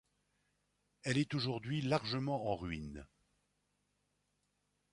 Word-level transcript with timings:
Elle 1.03 1.19
est 1.19 1.35
aujourd'hui 1.35 1.83
largement 1.83 2.47
en 2.47 2.55
ruines. 2.55 3.05